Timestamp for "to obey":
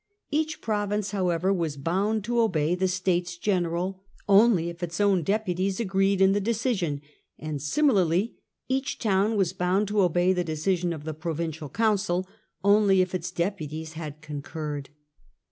2.23-2.73, 9.89-10.33